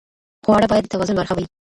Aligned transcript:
خواړه 0.45 0.67
باید 0.71 0.83
د 0.85 0.91
توازن 0.93 1.15
برخه 1.19 1.33
وي. 1.35 1.45